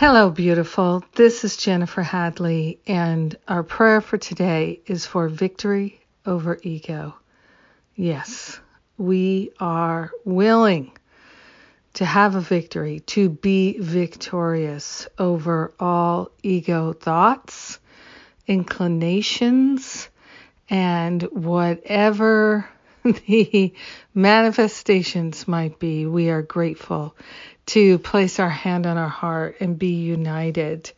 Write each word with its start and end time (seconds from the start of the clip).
Hello, 0.00 0.30
beautiful. 0.30 1.02
This 1.16 1.42
is 1.42 1.56
Jennifer 1.56 2.02
Hadley, 2.02 2.78
and 2.86 3.36
our 3.48 3.64
prayer 3.64 4.00
for 4.00 4.16
today 4.16 4.80
is 4.86 5.04
for 5.04 5.28
victory 5.28 6.00
over 6.24 6.56
ego. 6.62 7.16
Yes, 7.96 8.60
we 8.96 9.50
are 9.58 10.12
willing 10.24 10.92
to 11.94 12.04
have 12.04 12.36
a 12.36 12.40
victory, 12.40 13.00
to 13.06 13.28
be 13.28 13.76
victorious 13.80 15.08
over 15.18 15.74
all 15.80 16.30
ego 16.44 16.92
thoughts, 16.92 17.80
inclinations, 18.46 20.08
and 20.70 21.24
whatever 21.24 22.68
the 23.26 23.74
manifestations 24.14 25.48
might 25.48 25.78
be. 25.78 26.06
We 26.06 26.30
are 26.30 26.42
grateful 26.42 27.16
to 27.66 27.98
place 27.98 28.40
our 28.40 28.48
hand 28.48 28.86
on 28.86 28.96
our 28.96 29.08
heart 29.08 29.56
and 29.60 29.78
be 29.78 29.94
united 29.94 30.90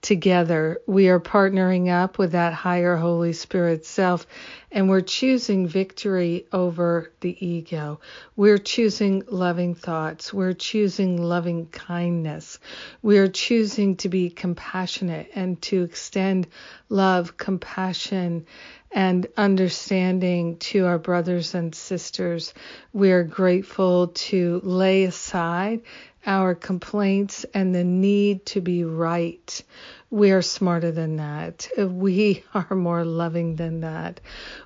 together. 0.00 0.80
We 0.86 1.08
are 1.08 1.20
partnering 1.20 1.88
up 1.88 2.18
with 2.18 2.32
that 2.32 2.52
higher 2.52 2.96
Holy 2.96 3.32
Spirit 3.32 3.84
self 3.84 4.26
and 4.70 4.88
we're 4.88 5.00
choosing 5.00 5.66
victory 5.66 6.46
over 6.52 7.10
the 7.20 7.46
ego. 7.46 8.00
We're 8.36 8.58
choosing 8.58 9.22
loving 9.26 9.74
thoughts. 9.74 10.32
We're 10.32 10.52
choosing 10.52 11.22
loving 11.22 11.66
kindness. 11.66 12.58
We're 13.02 13.28
choosing 13.28 13.96
to 13.96 14.08
be 14.08 14.28
compassionate 14.28 15.30
and 15.34 15.60
to 15.62 15.82
extend 15.82 16.48
love, 16.90 17.38
compassion, 17.38 18.46
and 18.90 19.26
understanding 19.36 20.58
to 20.58 20.86
our 20.86 20.98
brothers 20.98 21.54
and 21.54 21.74
sisters. 21.74 22.52
We 22.92 23.12
are 23.12 23.24
grateful 23.24 24.08
to 24.08 24.60
lay 24.62 25.04
aside 25.04 25.82
our 26.26 26.54
complaints 26.54 27.44
and 27.54 27.74
the 27.74 27.84
need 27.84 28.46
to 28.46 28.60
be 28.60 28.84
right. 28.84 29.62
We 30.10 30.30
are 30.30 30.42
smarter 30.42 30.90
than 30.90 31.16
that. 31.16 31.68
We 31.78 32.44
are 32.54 32.74
more 32.74 33.04
loving 33.04 33.56
than 33.56 33.80
that. 33.80 34.20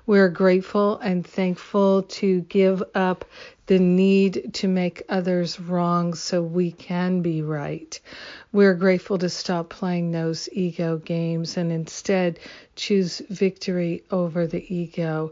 We're 0.05 0.29
grateful 0.29 0.97
and 0.99 1.25
thankful 1.25 2.03
to 2.03 2.41
give 2.41 2.83
up 2.95 3.25
the 3.65 3.79
need 3.79 4.53
to 4.53 4.67
make 4.67 5.03
others 5.07 5.59
wrong 5.59 6.13
so 6.13 6.41
we 6.41 6.71
can 6.71 7.21
be 7.21 7.41
right. 7.41 7.99
We're 8.51 8.73
grateful 8.73 9.17
to 9.19 9.29
stop 9.29 9.69
playing 9.69 10.11
those 10.11 10.49
ego 10.51 10.97
games 10.97 11.55
and 11.55 11.71
instead 11.71 12.39
choose 12.75 13.21
victory 13.29 14.03
over 14.11 14.47
the 14.47 14.63
ego. 14.73 15.31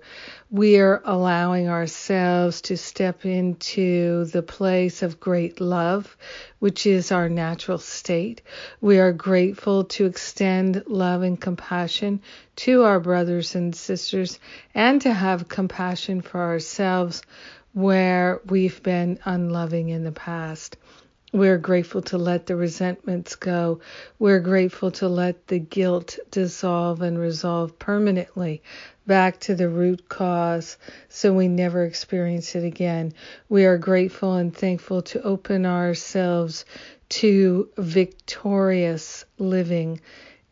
We 0.49 0.79
are 0.79 1.01
allowing 1.03 1.67
ourselves 1.67 2.61
to 2.61 2.77
step 2.77 3.25
into 3.25 4.25
the 4.25 4.41
place 4.41 5.03
of 5.03 5.19
great 5.19 5.59
love, 5.59 6.15
which 6.59 6.85
is 6.85 7.11
our 7.11 7.29
natural 7.29 7.79
state. 7.79 8.41
We 8.79 8.99
are 8.99 9.13
grateful 9.13 9.83
to 9.85 10.05
extend 10.05 10.83
love 10.87 11.21
and 11.21 11.39
compassion 11.39 12.21
to 12.57 12.83
our 12.83 12.99
brothers 12.99 13.55
and 13.55 13.75
sisters 13.75 14.39
and 14.73 15.01
to 15.01 15.13
have 15.13 15.49
compassion 15.49 16.21
for 16.21 16.39
ourselves 16.39 17.21
where 17.73 18.41
we've 18.45 18.81
been 18.83 19.19
unloving 19.25 19.89
in 19.89 20.03
the 20.03 20.11
past. 20.11 20.77
We're 21.33 21.57
grateful 21.57 22.01
to 22.03 22.17
let 22.17 22.45
the 22.45 22.57
resentments 22.57 23.35
go. 23.35 23.79
We're 24.19 24.41
grateful 24.41 24.91
to 24.91 25.07
let 25.07 25.47
the 25.47 25.59
guilt 25.59 26.19
dissolve 26.29 27.01
and 27.01 27.17
resolve 27.17 27.79
permanently 27.79 28.61
back 29.07 29.39
to 29.41 29.55
the 29.55 29.69
root 29.69 30.09
cause 30.09 30.77
so 31.07 31.33
we 31.33 31.47
never 31.47 31.85
experience 31.85 32.53
it 32.55 32.65
again. 32.65 33.13
We 33.47 33.65
are 33.65 33.77
grateful 33.77 34.35
and 34.35 34.53
thankful 34.55 35.03
to 35.03 35.23
open 35.23 35.65
ourselves 35.65 36.65
to 37.09 37.69
victorious 37.77 39.23
living 39.37 40.01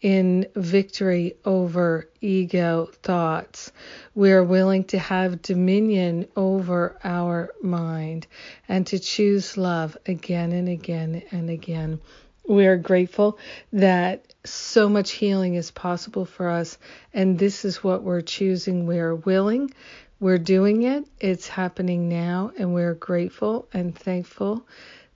in 0.02 0.48
victory 0.56 1.36
over 1.44 2.10
ego 2.22 2.90
thoughts. 3.04 3.72
We 4.16 4.32
are 4.32 4.44
willing 4.44 4.86
to 4.86 5.00
have 5.00 5.42
dominion 5.42 6.28
over 6.36 6.98
our 7.04 7.54
mind 7.62 8.28
and 8.68 8.88
to 8.88 9.00
choose 9.00 9.58
love 9.58 9.98
again 10.06 10.52
and 10.52 10.70
again 10.70 11.24
and 11.32 11.50
again. 11.50 12.00
We 12.48 12.66
are 12.66 12.78
grateful 12.78 13.38
that 13.74 14.34
so 14.44 14.90
much 14.90 15.12
healing 15.12 15.56
is 15.56 15.70
possible 15.70 16.26
for 16.26 16.50
us, 16.50 16.78
and 17.14 17.38
this 17.38 17.64
is 17.66 17.84
what 17.84 18.02
we're 18.02 18.22
choosing. 18.22 18.88
We 18.88 18.98
are 19.00 19.16
willing, 19.16 19.72
we're 20.20 20.40
doing 20.40 20.84
it, 20.84 21.06
it's 21.20 21.48
happening 21.48 22.10
now, 22.10 22.52
and 22.58 22.74
we're 22.74 22.96
grateful 22.96 23.68
and 23.74 23.96
thankful 23.96 24.66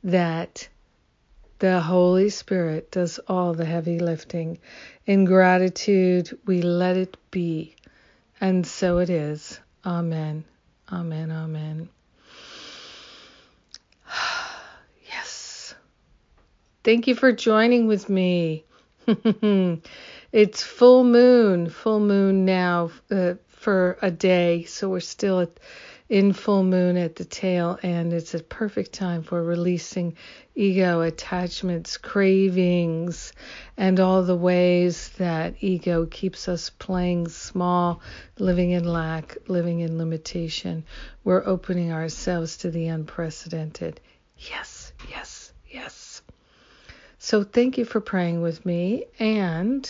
that 0.03 0.67
the 1.63 1.79
Holy 1.79 2.29
Spirit 2.29 2.91
does 2.91 3.19
all 3.25 3.53
the 3.53 3.63
heavy 3.63 3.97
lifting. 3.97 4.59
In 5.05 5.23
gratitude, 5.23 6.37
we 6.45 6.61
let 6.61 6.97
it 6.97 7.15
be. 7.31 7.77
And 8.41 8.67
so 8.67 8.97
it 8.97 9.09
is. 9.09 9.61
Amen. 9.85 10.43
Amen. 10.91 11.31
Amen. 11.31 11.87
yes. 15.09 15.73
Thank 16.83 17.07
you 17.07 17.15
for 17.15 17.31
joining 17.31 17.87
with 17.87 18.09
me. 18.09 18.65
it's 20.33 20.63
full 20.63 21.05
moon, 21.05 21.69
full 21.69 22.01
moon 22.01 22.43
now 22.43 22.91
uh, 23.09 23.35
for 23.47 23.97
a 24.01 24.11
day. 24.11 24.65
So 24.65 24.89
we're 24.89 24.99
still 24.99 25.39
at 25.39 25.57
in 26.13 26.31
full 26.31 26.63
moon 26.63 26.95
at 26.95 27.15
the 27.15 27.25
tail 27.25 27.79
end. 27.81 28.13
It's 28.13 28.35
a 28.35 28.43
perfect 28.43 28.93
time 28.93 29.23
for 29.23 29.41
releasing 29.41 30.15
ego 30.53 31.01
attachments, 31.01 31.97
cravings, 31.97 33.33
and 33.77 33.99
all 33.99 34.21
the 34.21 34.35
ways 34.35 35.09
that 35.17 35.55
ego 35.59 36.05
keeps 36.05 36.47
us 36.47 36.69
playing 36.69 37.29
small, 37.29 37.99
living 38.37 38.69
in 38.69 38.83
lack, 38.83 39.37
living 39.47 39.79
in 39.79 39.97
limitation. 39.97 40.83
We're 41.23 41.47
opening 41.47 41.91
ourselves 41.91 42.57
to 42.57 42.69
the 42.69 42.89
unprecedented. 42.89 43.99
Yes, 44.37 44.93
yes, 45.09 45.51
yes. 45.67 46.21
So 47.17 47.43
thank 47.43 47.79
you 47.79 47.85
for 47.85 48.01
praying 48.01 48.43
with 48.43 48.63
me. 48.67 49.05
And 49.17 49.89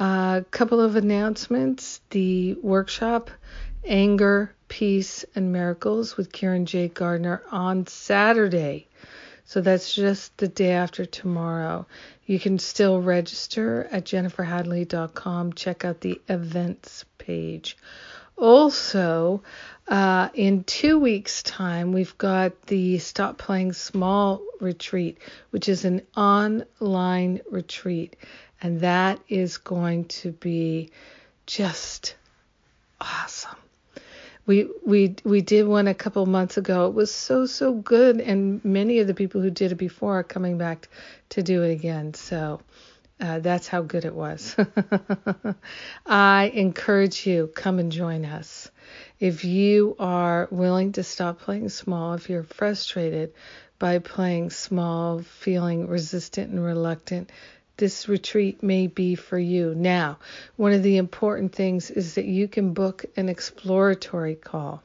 a 0.00 0.44
couple 0.50 0.80
of 0.80 0.96
announcements. 0.96 2.00
The 2.10 2.54
workshop, 2.54 3.30
Anger 3.86 4.54
Peace 4.68 5.24
and 5.34 5.52
Miracles 5.52 6.16
with 6.16 6.32
Karen 6.32 6.66
J. 6.66 6.88
Gardner 6.88 7.42
on 7.50 7.86
Saturday. 7.86 8.88
So 9.44 9.60
that's 9.60 9.94
just 9.94 10.36
the 10.38 10.48
day 10.48 10.72
after 10.72 11.04
tomorrow. 11.04 11.86
You 12.24 12.40
can 12.40 12.58
still 12.58 13.00
register 13.00 13.86
at 13.92 14.04
jenniferhadley.com. 14.04 15.52
Check 15.52 15.84
out 15.84 16.00
the 16.00 16.20
events 16.28 17.04
page. 17.18 17.76
Also, 18.36 19.42
uh, 19.86 20.30
in 20.34 20.64
two 20.64 20.98
weeks' 20.98 21.42
time, 21.42 21.92
we've 21.92 22.16
got 22.18 22.62
the 22.62 22.98
Stop 22.98 23.38
Playing 23.38 23.74
Small 23.74 24.42
retreat, 24.60 25.18
which 25.50 25.68
is 25.68 25.84
an 25.84 26.02
online 26.16 27.40
retreat. 27.50 28.16
And 28.60 28.80
that 28.80 29.20
is 29.28 29.58
going 29.58 30.06
to 30.06 30.32
be 30.32 30.90
just. 31.46 32.16
We 34.46 34.68
we 34.84 35.16
we 35.24 35.40
did 35.40 35.66
one 35.66 35.88
a 35.88 35.94
couple 35.94 36.26
months 36.26 36.56
ago. 36.56 36.86
It 36.86 36.94
was 36.94 37.12
so 37.12 37.46
so 37.46 37.72
good, 37.72 38.20
and 38.20 38.64
many 38.64 38.98
of 38.98 39.06
the 39.06 39.14
people 39.14 39.40
who 39.40 39.50
did 39.50 39.72
it 39.72 39.76
before 39.76 40.18
are 40.18 40.24
coming 40.24 40.58
back 40.58 40.88
to 41.30 41.42
do 41.42 41.62
it 41.62 41.72
again. 41.72 42.14
So 42.14 42.60
uh, 43.20 43.38
that's 43.38 43.68
how 43.68 43.82
good 43.82 44.04
it 44.04 44.14
was. 44.14 44.56
I 46.06 46.50
encourage 46.54 47.26
you 47.26 47.50
come 47.54 47.78
and 47.78 47.90
join 47.90 48.24
us. 48.24 48.70
If 49.20 49.44
you 49.44 49.96
are 49.98 50.48
willing 50.50 50.92
to 50.92 51.02
stop 51.02 51.40
playing 51.40 51.68
small, 51.70 52.14
if 52.14 52.28
you're 52.28 52.42
frustrated 52.42 53.32
by 53.78 53.98
playing 53.98 54.50
small, 54.50 55.20
feeling 55.20 55.86
resistant 55.86 56.50
and 56.50 56.62
reluctant 56.62 57.30
this 57.76 58.08
retreat 58.08 58.62
may 58.62 58.86
be 58.86 59.14
for 59.14 59.38
you. 59.38 59.74
Now, 59.74 60.18
one 60.56 60.72
of 60.72 60.82
the 60.82 60.96
important 60.96 61.54
things 61.54 61.90
is 61.90 62.14
that 62.14 62.26
you 62.26 62.48
can 62.48 62.72
book 62.72 63.04
an 63.16 63.28
exploratory 63.28 64.36
call 64.36 64.82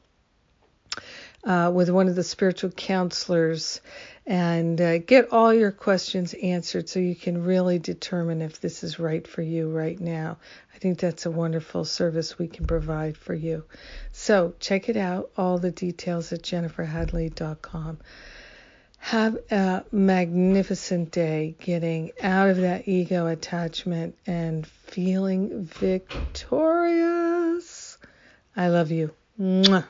uh, 1.44 1.70
with 1.72 1.88
one 1.88 2.08
of 2.08 2.16
the 2.16 2.24
spiritual 2.24 2.70
counselors 2.70 3.80
and 4.26 4.80
uh, 4.80 4.98
get 4.98 5.32
all 5.32 5.52
your 5.52 5.72
questions 5.72 6.34
answered 6.34 6.88
so 6.88 7.00
you 7.00 7.14
can 7.14 7.44
really 7.44 7.78
determine 7.78 8.42
if 8.42 8.60
this 8.60 8.84
is 8.84 8.98
right 8.98 9.26
for 9.26 9.42
you 9.42 9.68
right 9.68 9.98
now. 9.98 10.36
I 10.74 10.78
think 10.78 10.98
that's 10.98 11.26
a 11.26 11.30
wonderful 11.30 11.84
service 11.84 12.38
we 12.38 12.48
can 12.48 12.66
provide 12.66 13.16
for 13.16 13.34
you. 13.34 13.64
So 14.12 14.54
check 14.60 14.88
it 14.88 14.96
out. 14.96 15.30
All 15.36 15.58
the 15.58 15.70
details 15.70 16.32
at 16.32 16.42
jenniferhadley.com. 16.42 17.98
Have 19.02 19.38
a 19.50 19.84
magnificent 19.90 21.10
day 21.10 21.56
getting 21.58 22.12
out 22.22 22.48
of 22.50 22.58
that 22.58 22.86
ego 22.86 23.26
attachment 23.26 24.16
and 24.26 24.66
feeling 24.66 25.64
victorious. 25.64 26.78
I 28.54 28.68
love 28.68 28.90
you. 28.92 29.12
Mwah. 29.40 29.86